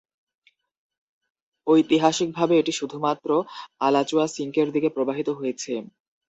[1.67, 3.29] ঐতিহাসিকভাবে এটি শুধুমাত্র
[3.81, 5.73] আলাচুয়া সিঙ্কের দিকে প্রবাহিত হয়েছে।